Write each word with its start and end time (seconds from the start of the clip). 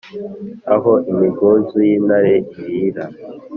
aho 0.73 0.91
imigunzu 1.11 1.75
y’intare 1.87 2.35
irīra 2.59 3.05